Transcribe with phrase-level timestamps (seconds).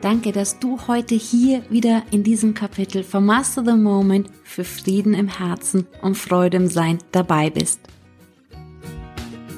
[0.00, 5.12] Danke, dass du heute hier wieder in diesem Kapitel von Master the Moment für Frieden
[5.12, 7.80] im Herzen und Freude im Sein dabei bist.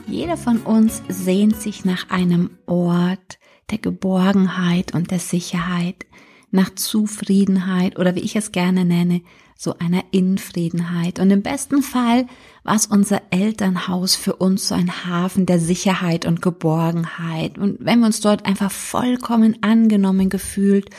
[0.08, 3.38] Jeder von uns sehnt sich nach einem Ort
[3.70, 6.06] der Geborgenheit und der Sicherheit,
[6.50, 9.22] nach Zufriedenheit oder wie ich es gerne nenne,
[9.62, 11.20] so einer Infriedenheit.
[11.20, 12.26] Und im besten Fall
[12.64, 17.58] war es unser Elternhaus für uns so ein Hafen der Sicherheit und Geborgenheit.
[17.58, 20.90] Und wenn wir uns dort einfach vollkommen angenommen gefühlt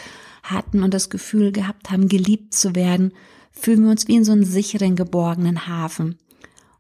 [0.44, 3.12] hatten und das Gefühl gehabt haben, geliebt zu werden,
[3.52, 6.18] fühlen wir uns wie in so einem sicheren, geborgenen Hafen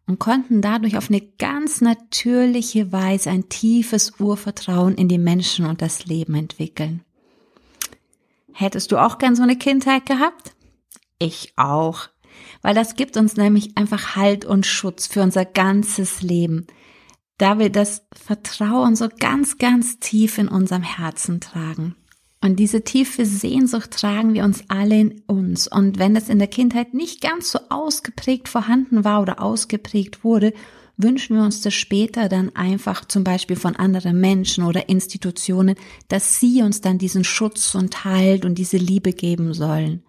[0.07, 5.81] und konnten dadurch auf eine ganz natürliche Weise ein tiefes Urvertrauen in die Menschen und
[5.81, 7.01] das Leben entwickeln.
[8.53, 10.53] Hättest du auch gern so eine Kindheit gehabt?
[11.23, 12.09] Ich auch.
[12.61, 16.67] Weil das gibt uns nämlich einfach Halt und Schutz für unser ganzes Leben,
[17.37, 21.95] da wir das Vertrauen so ganz, ganz tief in unserem Herzen tragen.
[22.41, 25.69] Und diese tiefe Sehnsucht tragen wir uns alle in uns.
[25.69, 30.51] Und wenn es in der Kindheit nicht ganz so ausgeprägt vorhanden war oder ausgeprägt wurde,
[30.97, 35.75] wünschen wir uns das später dann einfach zum Beispiel von anderen Menschen oder Institutionen,
[36.09, 40.03] dass sie uns dann diesen Schutz und Halt und diese Liebe geben sollen.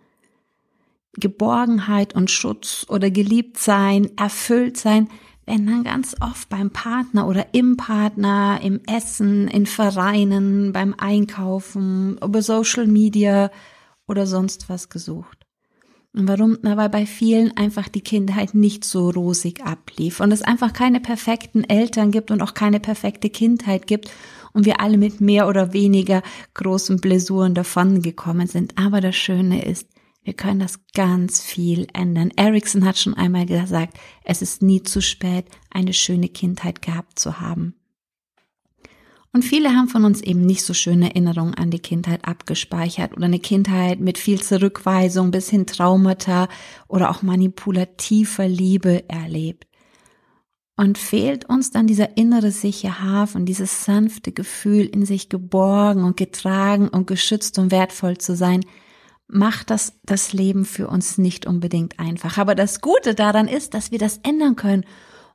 [1.17, 5.09] Geborgenheit und Schutz oder geliebt sein, erfüllt sein,
[5.47, 12.19] wenn dann ganz oft beim Partner oder im Partner, im Essen, in Vereinen, beim Einkaufen,
[12.23, 13.51] über Social Media
[14.07, 15.45] oder sonst was gesucht.
[16.15, 16.59] Und warum?
[16.63, 21.01] Na, weil bei vielen einfach die Kindheit nicht so rosig ablief und es einfach keine
[21.01, 24.11] perfekten Eltern gibt und auch keine perfekte Kindheit gibt
[24.53, 26.23] und wir alle mit mehr oder weniger
[26.55, 28.79] großen Blessuren davon gekommen sind.
[28.79, 29.89] Aber das Schöne ist,
[30.25, 32.31] wir können das ganz viel ändern.
[32.35, 37.41] Erickson hat schon einmal gesagt, es ist nie zu spät, eine schöne Kindheit gehabt zu
[37.41, 37.75] haben.
[39.35, 43.25] Und viele haben von uns eben nicht so schöne Erinnerungen an die Kindheit abgespeichert oder
[43.25, 46.49] eine Kindheit mit viel Zurückweisung bis hin Traumata
[46.87, 49.67] oder auch manipulativer Liebe erlebt.
[50.77, 56.17] Und fehlt uns dann dieser innere sichere Hafen, dieses sanfte Gefühl, in sich geborgen und
[56.17, 58.65] getragen und geschützt und wertvoll zu sein,
[59.29, 62.39] macht das das Leben für uns nicht unbedingt einfach.
[62.39, 64.85] Aber das Gute daran ist, dass wir das ändern können.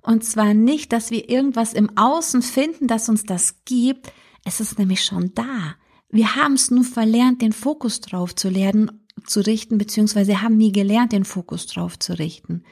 [0.02, 4.12] Und zwar nicht, dass wir irgendwas im Außen finden, das uns das gibt.
[4.46, 5.76] Es ist nämlich schon da.
[6.10, 10.72] Wir haben es nur verlernt, den Fokus drauf zu lernen, zu richten, beziehungsweise haben nie
[10.72, 12.64] gelernt, den Fokus drauf zu richten.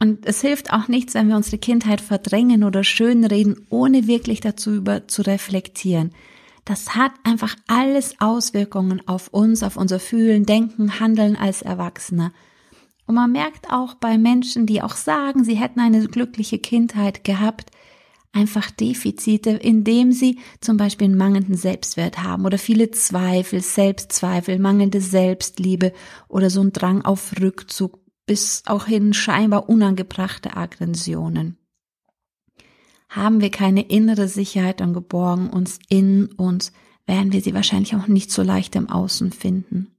[0.00, 4.74] Und es hilft auch nichts, wenn wir unsere Kindheit verdrängen oder schönreden, ohne wirklich dazu
[4.74, 6.12] über zu reflektieren
[6.68, 12.30] das hat einfach alles Auswirkungen auf uns, auf unser Fühlen, Denken, Handeln als Erwachsene.
[13.06, 17.70] Und man merkt auch bei Menschen, die auch sagen, sie hätten eine glückliche Kindheit gehabt,
[18.32, 25.00] einfach Defizite, indem sie zum Beispiel einen mangelnden Selbstwert haben oder viele Zweifel, Selbstzweifel, mangelnde
[25.00, 25.94] Selbstliebe
[26.28, 31.56] oder so ein Drang auf Rückzug bis auch hin scheinbar unangebrachte Aggressionen
[33.08, 36.72] haben wir keine innere Sicherheit und geborgen uns in uns,
[37.06, 39.94] werden wir sie wahrscheinlich auch nicht so leicht im Außen finden.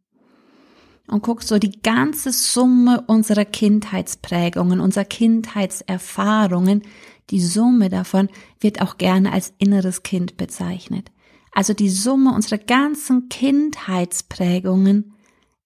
[1.07, 6.83] Und guck so die ganze Summe unserer Kindheitsprägungen, unserer Kindheitserfahrungen,
[7.31, 11.11] die Summe davon wird auch gerne als inneres Kind bezeichnet.
[11.51, 15.13] Also die Summe unserer ganzen Kindheitsprägungen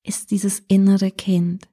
[0.04, 1.68] ist dieses innere Kind.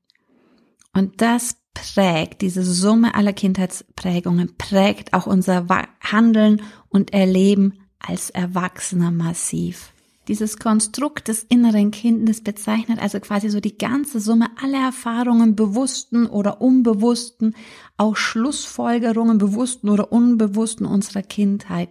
[0.93, 5.67] Und das prägt, diese Summe aller Kindheitsprägungen prägt auch unser
[6.01, 9.93] Handeln und Erleben als Erwachsener massiv.
[10.29, 16.27] Dieses Konstrukt des inneren Kindes bezeichnet also quasi so die ganze Summe aller Erfahrungen, bewussten
[16.27, 17.57] oder unbewussten,
[17.97, 21.89] auch Schlussfolgerungen, bewussten oder unbewussten unserer Kindheit,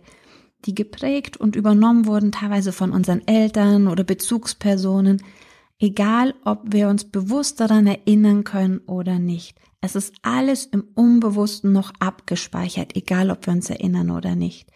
[0.66, 5.22] die geprägt und übernommen wurden, teilweise von unseren Eltern oder Bezugspersonen,
[5.80, 9.58] egal ob wir uns bewusst daran erinnern können oder nicht.
[9.82, 14.68] Es ist alles im Unbewussten noch abgespeichert, egal ob wir uns erinnern oder nicht.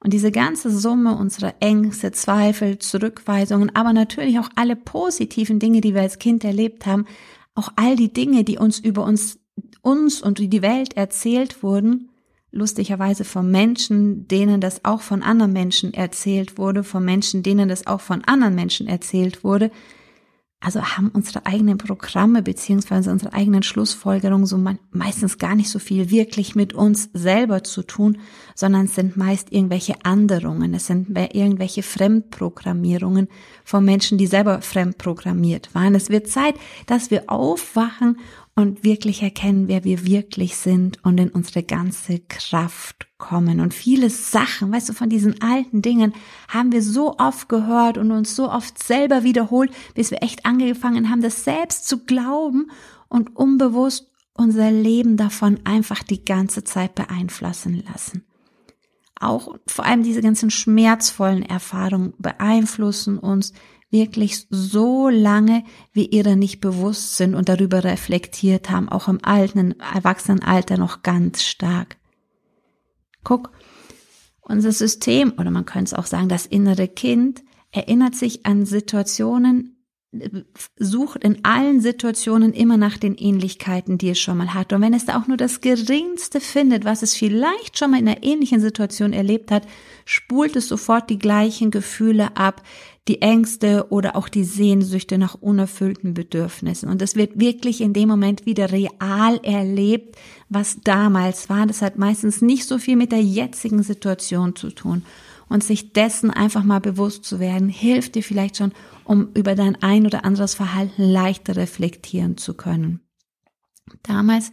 [0.00, 5.94] Und diese ganze Summe unserer Ängste, Zweifel, Zurückweisungen, aber natürlich auch alle positiven Dinge, die
[5.94, 7.06] wir als Kind erlebt haben,
[7.54, 9.38] auch all die Dinge, die uns über uns,
[9.80, 12.10] uns und die Welt erzählt wurden,
[12.50, 17.86] lustigerweise von Menschen, denen das auch von anderen Menschen erzählt wurde, von Menschen, denen das
[17.86, 19.70] auch von anderen Menschen erzählt wurde,
[20.62, 24.58] also haben unsere eigenen Programme beziehungsweise unsere eigenen Schlussfolgerungen so
[24.92, 28.18] meistens gar nicht so viel wirklich mit uns selber zu tun,
[28.54, 33.28] sondern es sind meist irgendwelche Anderungen, es sind irgendwelche Fremdprogrammierungen
[33.64, 35.96] von Menschen, die selber fremdprogrammiert waren.
[35.96, 36.54] Es wird Zeit,
[36.86, 38.18] dass wir aufwachen
[38.54, 43.60] und wirklich erkennen, wer wir wirklich sind und in unsere ganze Kraft kommen.
[43.60, 46.12] Und viele Sachen, weißt du, von diesen alten Dingen
[46.48, 51.08] haben wir so oft gehört und uns so oft selber wiederholt, bis wir echt angefangen
[51.08, 52.70] haben, das selbst zu glauben
[53.08, 58.24] und unbewusst unser Leben davon einfach die ganze Zeit beeinflussen lassen.
[59.18, 63.52] Auch vor allem diese ganzen schmerzvollen Erfahrungen beeinflussen uns
[63.92, 69.78] wirklich so lange, wie ihre nicht bewusst sind und darüber reflektiert haben, auch im alten
[69.80, 71.96] Erwachsenenalter noch ganz stark.
[73.22, 73.52] Guck,
[74.40, 79.71] unser System, oder man könnte es auch sagen, das innere Kind, erinnert sich an Situationen,
[80.78, 84.72] sucht in allen Situationen immer nach den Ähnlichkeiten, die es schon mal hat.
[84.72, 88.08] Und wenn es da auch nur das Geringste findet, was es vielleicht schon mal in
[88.08, 89.66] einer ähnlichen Situation erlebt hat,
[90.04, 92.62] spult es sofort die gleichen Gefühle ab,
[93.08, 96.90] die Ängste oder auch die Sehnsüchte nach unerfüllten Bedürfnissen.
[96.90, 100.16] Und es wird wirklich in dem Moment wieder real erlebt,
[100.50, 101.66] was damals war.
[101.66, 105.04] Das hat meistens nicht so viel mit der jetzigen Situation zu tun.
[105.52, 108.72] Und sich dessen einfach mal bewusst zu werden, hilft dir vielleicht schon,
[109.04, 113.00] um über dein ein oder anderes Verhalten leichter reflektieren zu können.
[114.02, 114.50] Damals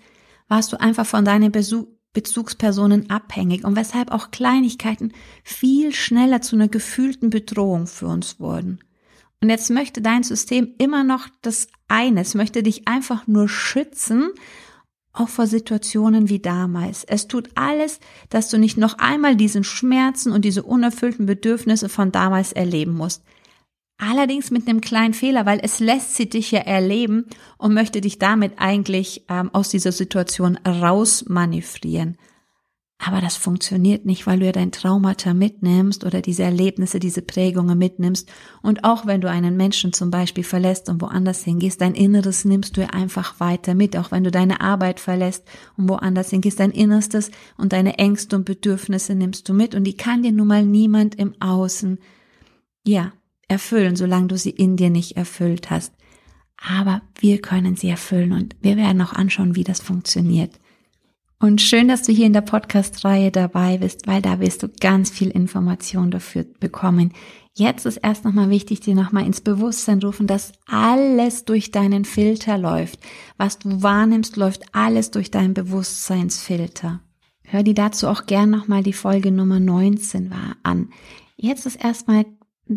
[0.49, 5.13] warst du einfach von deinen Bezugspersonen abhängig und weshalb auch Kleinigkeiten
[5.45, 8.79] viel schneller zu einer gefühlten Bedrohung für uns wurden.
[9.41, 14.31] Und jetzt möchte dein System immer noch das eine, es möchte dich einfach nur schützen,
[15.19, 17.03] auch vor Situationen wie damals.
[17.03, 17.99] Es tut alles,
[18.29, 23.23] dass du nicht noch einmal diesen Schmerzen und diese unerfüllten Bedürfnisse von damals erleben musst.
[23.97, 27.25] Allerdings mit einem kleinen Fehler, weil es lässt sie dich ja erleben
[27.57, 32.17] und möchte dich damit eigentlich ähm, aus dieser Situation rausmanövrieren.
[33.01, 37.77] Aber das funktioniert nicht, weil du ja dein Traumata mitnimmst oder diese Erlebnisse, diese Prägungen
[37.77, 38.29] mitnimmst.
[38.61, 42.75] Und auch wenn du einen Menschen zum Beispiel verlässt und woanders hingehst, dein Inneres nimmst
[42.75, 43.95] du ja einfach weiter mit.
[43.95, 45.47] Auch wenn du deine Arbeit verlässt
[45.77, 49.75] und woanders hingehst, dein Innerstes und deine Ängste und Bedürfnisse nimmst du mit.
[49.75, 51.99] Und die kann dir nun mal niemand im Außen,
[52.85, 53.13] ja,
[53.47, 55.93] erfüllen, solange du sie in dir nicht erfüllt hast.
[56.57, 60.59] Aber wir können sie erfüllen und wir werden auch anschauen, wie das funktioniert.
[61.41, 65.09] Und schön, dass du hier in der Podcast-Reihe dabei bist, weil da wirst du ganz
[65.09, 67.13] viel Information dafür bekommen.
[67.55, 72.57] Jetzt ist erst nochmal wichtig, dir nochmal ins Bewusstsein rufen, dass alles durch deinen Filter
[72.57, 72.99] läuft.
[73.37, 76.99] Was du wahrnimmst, läuft alles durch deinen Bewusstseinsfilter.
[77.43, 80.33] Hör dir dazu auch gern nochmal die Folge Nummer 19
[80.63, 80.89] an.
[81.37, 82.25] Jetzt ist erstmal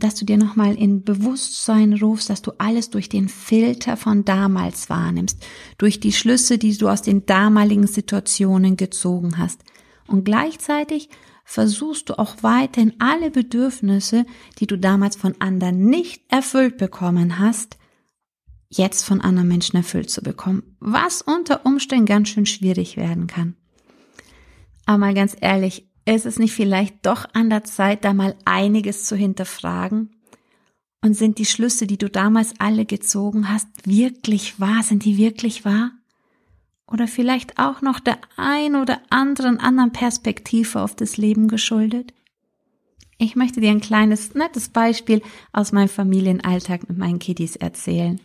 [0.00, 4.88] dass du dir nochmal in Bewusstsein rufst, dass du alles durch den Filter von damals
[4.88, 5.44] wahrnimmst,
[5.76, 9.62] durch die Schlüsse, die du aus den damaligen Situationen gezogen hast.
[10.06, 11.10] Und gleichzeitig
[11.44, 14.24] versuchst du auch weiterhin alle Bedürfnisse,
[14.58, 17.76] die du damals von anderen nicht erfüllt bekommen hast,
[18.70, 23.56] jetzt von anderen Menschen erfüllt zu bekommen, was unter Umständen ganz schön schwierig werden kann.
[24.86, 29.04] Aber mal ganz ehrlich, ist es nicht vielleicht doch an der Zeit, da mal einiges
[29.04, 30.10] zu hinterfragen?
[31.04, 34.82] Und sind die Schlüsse, die du damals alle gezogen hast, wirklich wahr?
[34.82, 35.90] Sind die wirklich wahr?
[36.86, 42.12] Oder vielleicht auch noch der ein oder anderen anderen Perspektive auf das Leben geschuldet?
[43.18, 48.20] Ich möchte dir ein kleines, nettes Beispiel aus meinem Familienalltag mit meinen Kiddies erzählen.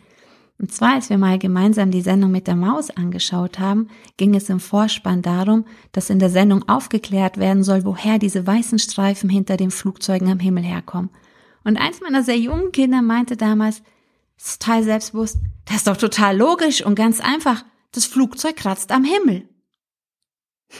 [0.59, 4.49] Und zwar, als wir mal gemeinsam die Sendung mit der Maus angeschaut haben, ging es
[4.49, 9.55] im Vorspann darum, dass in der Sendung aufgeklärt werden soll, woher diese weißen Streifen hinter
[9.55, 11.11] den Flugzeugen am Himmel herkommen.
[11.63, 13.83] Und eins meiner sehr jungen Kinder meinte damals,
[14.35, 19.03] ist total selbstbewusst, das ist doch total logisch und ganz einfach, das Flugzeug kratzt am
[19.03, 19.47] Himmel.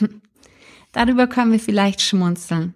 [0.92, 2.74] Darüber können wir vielleicht schmunzeln.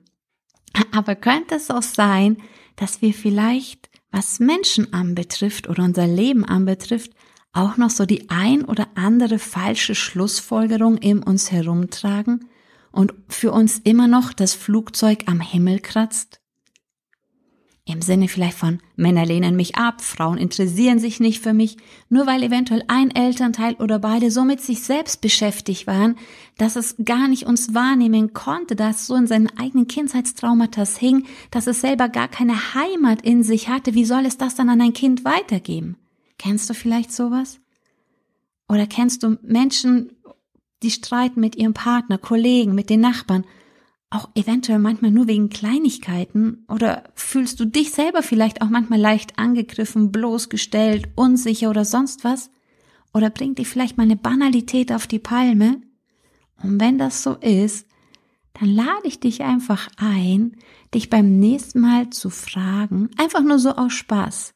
[0.92, 2.36] Aber könnte es auch sein,
[2.76, 7.12] dass wir vielleicht was Menschen anbetrifft oder unser Leben anbetrifft,
[7.52, 12.48] auch noch so die ein oder andere falsche Schlussfolgerung in uns herumtragen
[12.92, 16.41] und für uns immer noch das Flugzeug am Himmel kratzt?
[17.84, 22.28] Im Sinne vielleicht von Männer lehnen mich ab, Frauen interessieren sich nicht für mich, nur
[22.28, 26.16] weil eventuell ein Elternteil oder beide so mit sich selbst beschäftigt waren,
[26.58, 31.66] dass es gar nicht uns wahrnehmen konnte, dass so in seinen eigenen Kindheitstraumata hing, dass
[31.66, 33.94] es selber gar keine Heimat in sich hatte.
[33.94, 35.96] Wie soll es das dann an ein Kind weitergeben?
[36.38, 37.58] Kennst du vielleicht sowas?
[38.68, 40.12] Oder kennst du Menschen,
[40.84, 43.44] die streiten mit ihrem Partner, Kollegen, mit den Nachbarn
[44.12, 49.38] auch eventuell manchmal nur wegen Kleinigkeiten oder fühlst du dich selber vielleicht auch manchmal leicht
[49.38, 52.50] angegriffen, bloßgestellt, unsicher oder sonst was?
[53.14, 55.80] Oder bringt dich vielleicht mal eine Banalität auf die Palme?
[56.62, 57.86] Und wenn das so ist,
[58.54, 60.56] dann lade ich dich einfach ein,
[60.94, 64.54] dich beim nächsten Mal zu fragen, einfach nur so aus Spaß,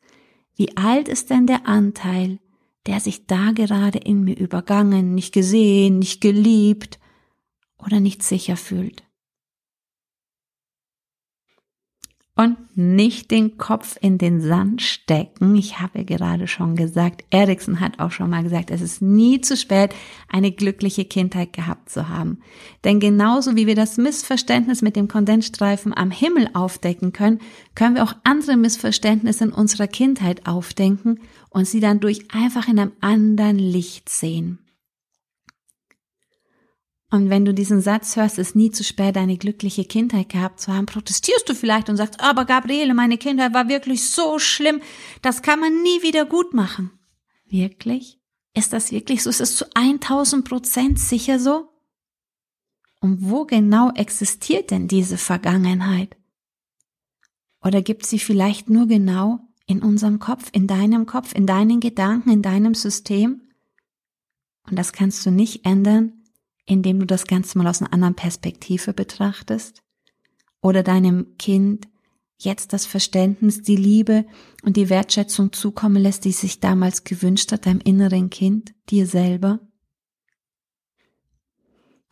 [0.54, 2.38] wie alt ist denn der Anteil,
[2.86, 6.98] der sich da gerade in mir übergangen, nicht gesehen, nicht geliebt
[7.82, 9.05] oder nicht sicher fühlt?
[12.37, 15.57] Und nicht den Kopf in den Sand stecken.
[15.57, 19.57] Ich habe gerade schon gesagt, Erikson hat auch schon mal gesagt, es ist nie zu
[19.57, 19.95] spät,
[20.28, 22.38] eine glückliche Kindheit gehabt zu haben.
[22.85, 27.40] Denn genauso wie wir das Missverständnis mit dem Kondensstreifen am Himmel aufdecken können,
[27.75, 32.78] können wir auch andere Missverständnisse in unserer Kindheit aufdenken und sie dann durch einfach in
[32.78, 34.59] einem anderen Licht sehen.
[37.16, 40.75] Und wenn du diesen Satz hörst, ist nie zu spät, eine glückliche Kindheit gehabt zu
[40.75, 44.82] haben, protestierst du vielleicht und sagst, aber Gabriele, meine Kindheit war wirklich so schlimm,
[45.23, 46.90] das kann man nie wieder gut machen.
[47.46, 48.20] Wirklich?
[48.52, 49.30] Ist das wirklich so?
[49.30, 51.70] Ist es zu 1000 Prozent sicher so?
[53.00, 56.16] Und wo genau existiert denn diese Vergangenheit?
[57.64, 62.28] Oder gibt sie vielleicht nur genau in unserem Kopf, in deinem Kopf, in deinen Gedanken,
[62.28, 63.40] in deinem System?
[64.68, 66.15] Und das kannst du nicht ändern,
[66.66, 69.82] indem du das Ganze mal aus einer anderen Perspektive betrachtest
[70.61, 71.88] oder deinem Kind
[72.38, 74.26] jetzt das Verständnis, die Liebe
[74.62, 79.61] und die Wertschätzung zukommen lässt, die sich damals gewünscht hat, deinem inneren Kind, dir selber?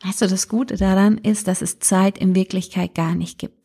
[0.03, 3.64] Weißt du, das Gute daran ist, dass es Zeit in Wirklichkeit gar nicht gibt.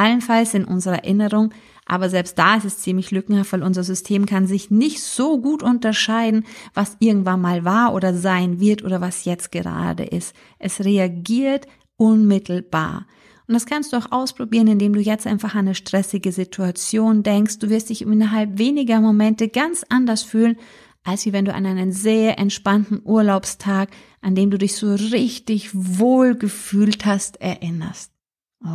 [0.00, 1.52] Allenfalls in unserer Erinnerung
[1.90, 5.60] aber selbst da ist es ziemlich lückenhaft, weil unser System kann sich nicht so gut
[5.60, 10.32] unterscheiden, was irgendwann mal war oder sein wird oder was jetzt gerade ist.
[10.60, 11.66] Es reagiert
[11.96, 13.08] unmittelbar.
[13.48, 17.58] Und das kannst du auch ausprobieren, indem du jetzt einfach an eine stressige Situation denkst.
[17.58, 20.58] Du wirst dich innerhalb weniger Momente ganz anders fühlen,
[21.02, 23.90] als wie wenn du an einen sehr entspannten Urlaubstag,
[24.20, 28.12] an dem du dich so richtig wohl gefühlt hast, erinnerst.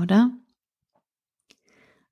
[0.02, 0.32] Oder?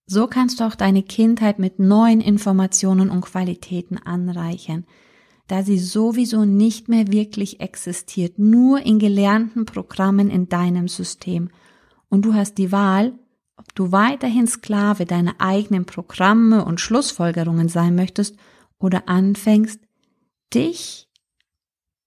[0.05, 4.85] So kannst du auch deine Kindheit mit neuen Informationen und Qualitäten anreichern,
[5.47, 11.49] da sie sowieso nicht mehr wirklich existiert, nur in gelernten Programmen in deinem System.
[12.09, 13.13] Und du hast die Wahl,
[13.55, 18.35] ob du weiterhin Sklave deiner eigenen Programme und Schlussfolgerungen sein möchtest
[18.79, 19.79] oder anfängst,
[20.53, 21.07] dich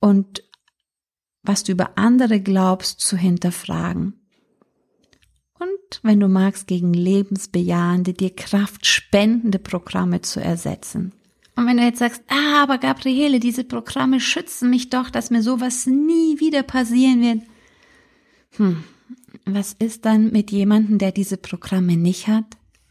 [0.01, 0.43] und
[1.43, 4.16] was du über andere glaubst zu hinterfragen
[5.59, 11.13] und, wenn du magst, gegen lebensbejahende, dir Kraft spendende Programme zu ersetzen.
[11.57, 15.43] Und wenn du jetzt sagst, ah, aber Gabriele, diese Programme schützen mich doch, dass mir
[15.43, 17.43] sowas nie wieder passieren wird.
[18.57, 18.85] Hm,
[19.47, 22.45] was ist dann mit jemandem, der diese Programme nicht hat?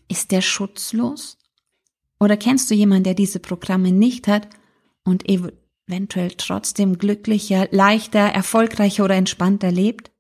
[0.07, 1.37] Ist der schutzlos?
[2.19, 4.49] Oder kennst du jemanden, der diese Programme nicht hat
[5.03, 10.11] und eventuell trotzdem glücklicher, leichter, erfolgreicher oder entspannter lebt?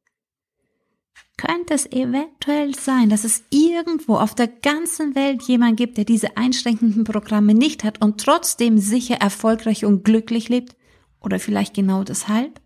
[1.37, 6.37] Könnte es eventuell sein, dass es irgendwo auf der ganzen Welt jemand gibt, der diese
[6.37, 10.75] einschränkenden Programme nicht hat und trotzdem sicher, erfolgreich und glücklich lebt?
[11.19, 12.61] Oder vielleicht genau deshalb?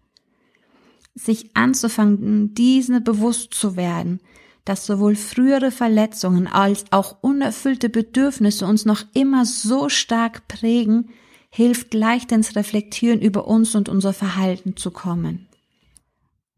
[1.15, 4.19] Sich anzufangen, diesen bewusst zu werden,
[4.65, 11.09] dass sowohl frühere Verletzungen als auch unerfüllte Bedürfnisse uns noch immer so stark prägen,
[11.49, 15.47] hilft leicht ins Reflektieren über uns und unser Verhalten zu kommen.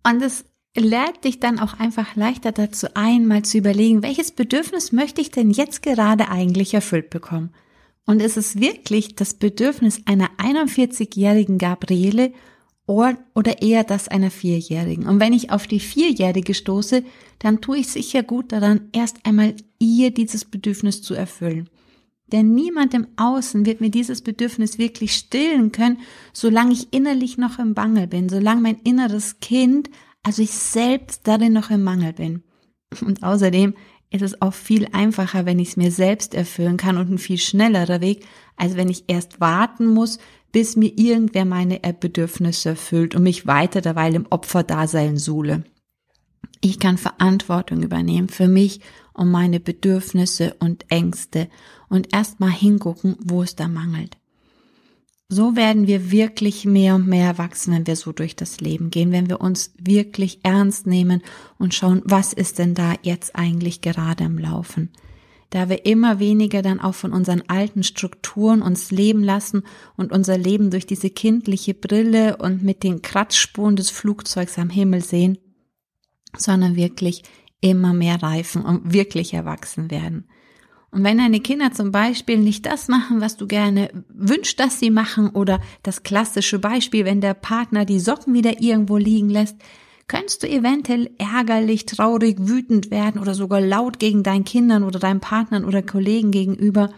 [0.03, 4.91] Und es lädt dich dann auch einfach leichter dazu ein, mal zu überlegen, welches Bedürfnis
[4.91, 7.53] möchte ich denn jetzt gerade eigentlich erfüllt bekommen?
[8.05, 12.33] Und ist es wirklich das Bedürfnis einer 41-jährigen Gabriele
[12.85, 15.07] oder eher das einer Vierjährigen?
[15.07, 17.03] Und wenn ich auf die Vierjährige stoße,
[17.39, 21.69] dann tue ich sicher gut daran, erst einmal ihr dieses Bedürfnis zu erfüllen.
[22.31, 25.99] Denn niemand im Außen wird mir dieses Bedürfnis wirklich stillen können,
[26.33, 29.89] solange ich innerlich noch im Bangel bin, solange mein inneres Kind
[30.23, 32.43] also ich selbst darin noch im Mangel bin.
[33.01, 33.73] Und außerdem
[34.11, 37.37] ist es auch viel einfacher, wenn ich es mir selbst erfüllen kann und ein viel
[37.37, 38.25] schnellerer Weg,
[38.57, 40.19] als wenn ich erst warten muss,
[40.51, 45.63] bis mir irgendwer meine Bedürfnisse erfüllt und mich weiter derweil im Opferdasein suhle.
[46.59, 48.81] Ich kann Verantwortung übernehmen für mich
[49.13, 51.49] und meine Bedürfnisse und Ängste
[51.89, 54.17] und erstmal hingucken, wo es da mangelt.
[55.33, 59.13] So werden wir wirklich mehr und mehr wachsen, wenn wir so durch das Leben gehen,
[59.13, 61.21] wenn wir uns wirklich ernst nehmen
[61.57, 64.89] und schauen, was ist denn da jetzt eigentlich gerade im Laufen.
[65.49, 69.63] Da wir immer weniger dann auch von unseren alten Strukturen uns leben lassen
[69.95, 75.01] und unser Leben durch diese kindliche Brille und mit den Kratzspuren des Flugzeugs am Himmel
[75.01, 75.37] sehen,
[76.35, 77.23] sondern wirklich
[77.61, 80.25] immer mehr reifen und wirklich erwachsen werden.
[80.91, 84.89] Und wenn deine Kinder zum Beispiel nicht das machen, was du gerne wünschst, dass sie
[84.89, 89.55] machen, oder das klassische Beispiel, wenn der Partner die Socken wieder irgendwo liegen lässt,
[90.07, 95.21] könntest du eventuell ärgerlich, traurig, wütend werden oder sogar laut gegen deinen Kindern oder deinen
[95.21, 96.91] Partnern oder Kollegen gegenüber.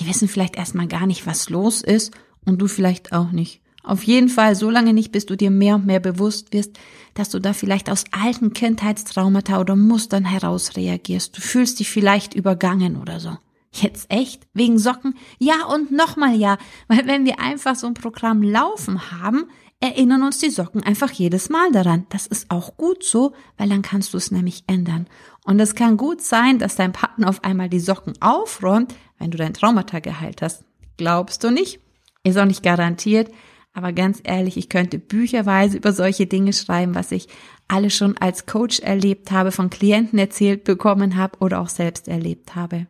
[0.00, 2.12] Die wissen vielleicht erstmal gar nicht, was los ist
[2.44, 3.60] und du vielleicht auch nicht.
[3.86, 6.78] Auf jeden Fall so lange nicht, bis du dir mehr und mehr bewusst wirst,
[7.14, 11.36] dass du da vielleicht aus alten Kindheitstraumata oder Mustern heraus reagierst.
[11.36, 13.38] Du fühlst dich vielleicht übergangen oder so.
[13.72, 14.48] Jetzt echt?
[14.54, 15.14] Wegen Socken?
[15.38, 16.58] Ja und nochmal ja.
[16.88, 19.44] Weil wenn wir einfach so ein Programm laufen haben,
[19.78, 22.06] erinnern uns die Socken einfach jedes Mal daran.
[22.08, 25.06] Das ist auch gut so, weil dann kannst du es nämlich ändern.
[25.44, 29.38] Und es kann gut sein, dass dein Partner auf einmal die Socken aufräumt, wenn du
[29.38, 30.64] dein Traumata geheilt hast.
[30.96, 31.78] Glaubst du nicht?
[32.24, 33.30] Ist auch nicht garantiert,
[33.76, 37.28] aber ganz ehrlich, ich könnte bücherweise über solche Dinge schreiben, was ich
[37.68, 42.56] alle schon als Coach erlebt habe, von Klienten erzählt bekommen habe oder auch selbst erlebt
[42.56, 42.86] habe.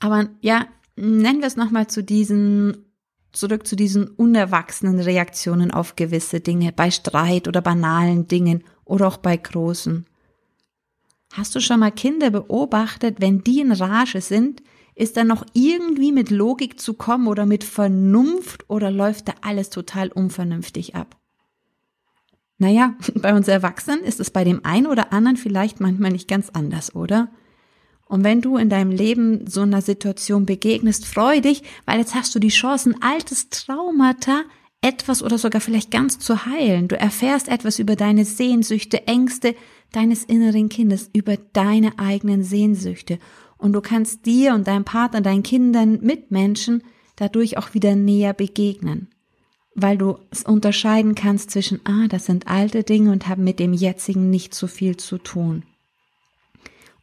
[0.00, 0.66] Aber ja,
[0.96, 2.86] nennen wir es nochmal zu diesen,
[3.30, 9.18] zurück zu diesen unerwachsenen Reaktionen auf gewisse Dinge, bei Streit oder banalen Dingen oder auch
[9.18, 10.06] bei großen.
[11.34, 14.62] Hast du schon mal Kinder beobachtet, wenn die in Rage sind,
[14.98, 19.70] ist da noch irgendwie mit Logik zu kommen oder mit Vernunft oder läuft da alles
[19.70, 21.16] total unvernünftig ab?
[22.58, 26.50] Naja, bei uns Erwachsenen ist es bei dem einen oder anderen vielleicht manchmal nicht ganz
[26.50, 27.30] anders, oder?
[28.06, 32.34] Und wenn du in deinem Leben so einer Situation begegnest, freu dich, weil jetzt hast
[32.34, 34.42] du die Chance, ein altes Traumata
[34.80, 36.88] etwas oder sogar vielleicht ganz zu heilen.
[36.88, 39.54] Du erfährst etwas über deine Sehnsüchte, Ängste
[39.92, 43.18] deines inneren Kindes, über deine eigenen Sehnsüchte
[43.58, 46.82] und du kannst dir und deinem Partner, deinen Kindern, Mitmenschen
[47.16, 49.08] dadurch auch wieder näher begegnen,
[49.74, 53.72] weil du es unterscheiden kannst zwischen, ah, das sind alte Dinge und haben mit dem
[53.72, 55.64] jetzigen nicht so viel zu tun.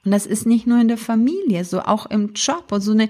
[0.04, 3.10] Und das ist nicht nur in der Familie, so auch im Job und so eine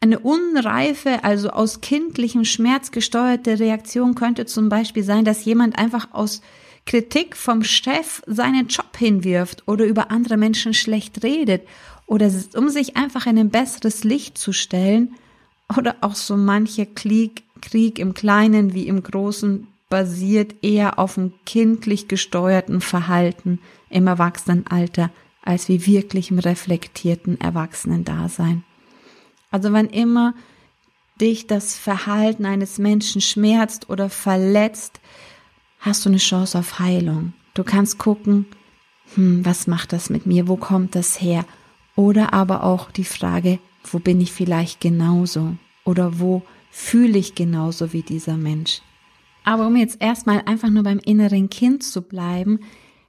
[0.00, 6.08] eine unreife, also aus kindlichem Schmerz gesteuerte Reaktion könnte zum Beispiel sein, dass jemand einfach
[6.12, 6.40] aus
[6.86, 11.62] Kritik vom Chef seinen Job hinwirft oder über andere Menschen schlecht redet
[12.08, 15.14] oder um sich einfach in ein besseres Licht zu stellen
[15.76, 21.34] oder auch so mancher Krieg, Krieg im Kleinen wie im Großen basiert eher auf einem
[21.44, 25.10] kindlich gesteuerten Verhalten im Erwachsenenalter
[25.42, 28.64] als wie wirklichem reflektierten Erwachsenen-Dasein.
[29.50, 30.34] Also wenn immer
[31.20, 35.00] dich das Verhalten eines Menschen schmerzt oder verletzt,
[35.78, 37.34] hast du eine Chance auf Heilung.
[37.54, 38.46] Du kannst gucken,
[39.14, 40.48] hm, was macht das mit mir?
[40.48, 41.44] Wo kommt das her?
[41.98, 45.56] Oder aber auch die Frage, wo bin ich vielleicht genauso?
[45.84, 48.82] Oder wo fühle ich genauso wie dieser Mensch?
[49.42, 52.60] Aber um jetzt erstmal einfach nur beim inneren Kind zu bleiben,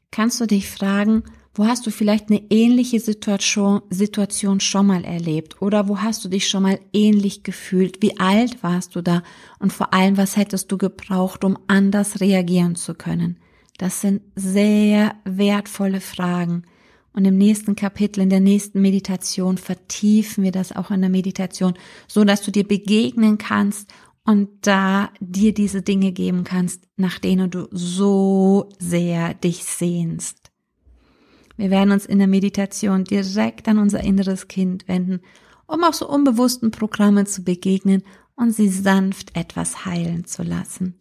[0.09, 1.21] kannst du dich fragen,
[1.53, 5.61] wo hast du vielleicht eine ähnliche Situation, schon mal erlebt?
[5.61, 8.01] Oder wo hast du dich schon mal ähnlich gefühlt?
[8.01, 9.21] Wie alt warst du da?
[9.59, 13.37] Und vor allem, was hättest du gebraucht, um anders reagieren zu können?
[13.77, 16.63] Das sind sehr wertvolle Fragen.
[17.13, 21.73] Und im nächsten Kapitel, in der nächsten Meditation vertiefen wir das auch in der Meditation,
[22.07, 23.91] so dass du dir begegnen kannst
[24.25, 30.51] und da dir diese Dinge geben kannst, nach denen du so sehr dich sehnst.
[31.57, 35.21] Wir werden uns in der Meditation direkt an unser inneres Kind wenden,
[35.67, 38.03] um auch so unbewussten Programmen zu begegnen
[38.35, 40.95] und sie sanft etwas heilen zu lassen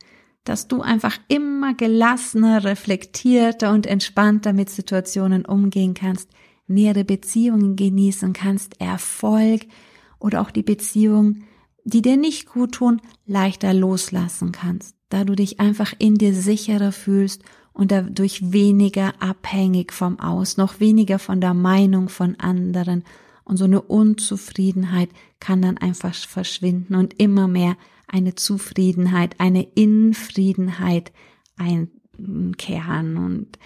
[0.49, 6.31] dass du einfach immer gelassener, reflektierter und entspannter mit Situationen umgehen kannst,
[6.67, 9.67] nähere Beziehungen genießen kannst, Erfolg
[10.19, 11.45] oder auch die Beziehungen,
[11.85, 16.93] die dir nicht gut tun, leichter loslassen kannst, da du dich einfach in dir sicherer
[16.93, 23.05] fühlst und dadurch weniger abhängig vom Aus, noch weniger von der Meinung von anderen.
[23.45, 25.09] Und so eine Unzufriedenheit
[25.41, 27.77] kann dann einfach verschwinden und immer mehr
[28.09, 31.13] eine Zufriedenheit, eine Infriedenheit
[31.57, 33.59] einkehren und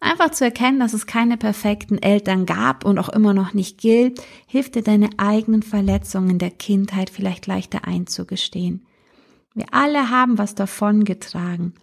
[0.00, 4.20] einfach zu erkennen, dass es keine perfekten Eltern gab und auch immer noch nicht gilt,
[4.46, 8.86] hilft dir deine eigenen Verletzungen der Kindheit vielleicht leichter einzugestehen.
[9.54, 11.74] Wir alle haben was davon getragen.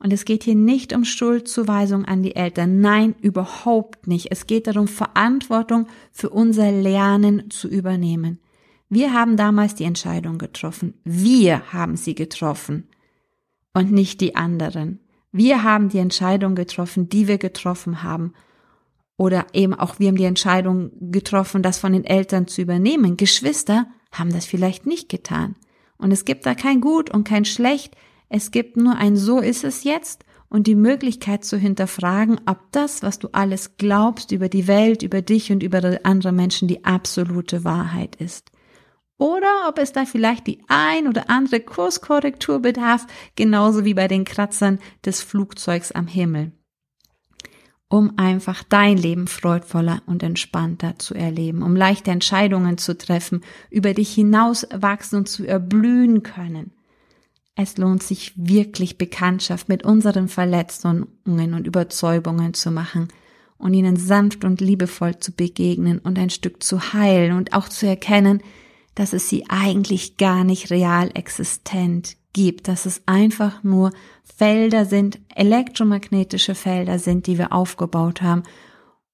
[0.00, 2.80] Und es geht hier nicht um Schuldzuweisung an die Eltern.
[2.80, 4.30] Nein, überhaupt nicht.
[4.30, 8.38] Es geht darum, Verantwortung für unser Lernen zu übernehmen.
[8.88, 10.94] Wir haben damals die Entscheidung getroffen.
[11.04, 12.88] Wir haben sie getroffen
[13.74, 15.00] und nicht die anderen.
[15.30, 18.32] Wir haben die Entscheidung getroffen, die wir getroffen haben.
[19.16, 23.16] Oder eben auch wir haben die Entscheidung getroffen, das von den Eltern zu übernehmen.
[23.16, 25.56] Geschwister haben das vielleicht nicht getan.
[25.98, 27.94] Und es gibt da kein Gut und kein Schlecht.
[28.28, 33.02] Es gibt nur ein So ist es jetzt und die Möglichkeit zu hinterfragen, ob das,
[33.02, 37.64] was du alles glaubst über die Welt, über dich und über andere Menschen, die absolute
[37.64, 38.50] Wahrheit ist.
[39.18, 44.24] Oder ob es da vielleicht die ein oder andere Kurskorrektur bedarf, genauso wie bei den
[44.24, 46.52] Kratzern des Flugzeugs am Himmel
[47.88, 53.94] um einfach dein Leben freudvoller und entspannter zu erleben, um leichte Entscheidungen zu treffen, über
[53.94, 56.72] dich hinaus wachsen und zu erblühen können.
[57.54, 63.08] Es lohnt sich wirklich Bekanntschaft mit unseren Verletzungen und Überzeugungen zu machen
[63.56, 67.86] und ihnen sanft und liebevoll zu begegnen und ein Stück zu heilen und auch zu
[67.86, 68.42] erkennen,
[68.98, 73.92] dass es sie eigentlich gar nicht real existent gibt, dass es einfach nur
[74.24, 78.42] Felder sind, elektromagnetische Felder sind, die wir aufgebaut haben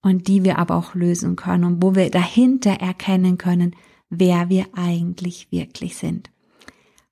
[0.01, 3.77] und die wir aber auch lösen können und wo wir dahinter erkennen können,
[4.09, 6.31] wer wir eigentlich wirklich sind.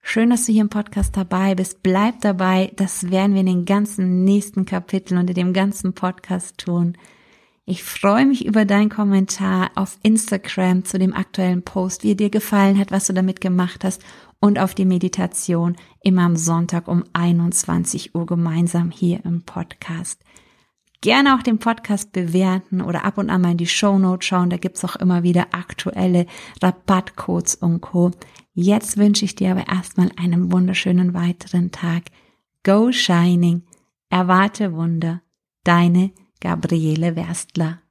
[0.00, 1.82] Schön, dass du hier im Podcast dabei bist.
[1.82, 2.72] Bleib dabei.
[2.76, 6.96] Das werden wir in den ganzen nächsten Kapiteln unter dem ganzen Podcast tun.
[7.64, 12.76] Ich freue mich über deinen Kommentar auf Instagram zu dem aktuellen Post, wie dir gefallen
[12.76, 14.02] hat, was du damit gemacht hast
[14.40, 20.24] und auf die Meditation immer am Sonntag um 21 Uhr gemeinsam hier im Podcast.
[21.02, 24.50] Gerne auch den Podcast bewerten oder ab und an mal in die Show Notes schauen.
[24.50, 26.26] Da gibt's auch immer wieder aktuelle
[26.60, 28.10] Rabattcodes und Co.
[28.54, 32.04] Jetzt wünsche ich dir aber erstmal einen wunderschönen weiteren Tag.
[32.64, 33.62] Go Shining.
[34.10, 35.22] Erwarte Wunder.
[35.64, 37.81] Deine Gabriele Werstler.